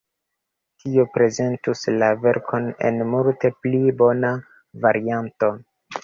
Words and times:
Tio 0.83 1.03
prezentus 1.17 1.83
la 2.03 2.07
verkon 2.23 2.69
en 2.89 2.97
multe 3.09 3.51
pli 3.65 3.81
bona 3.99 4.31
varianto. 4.87 5.51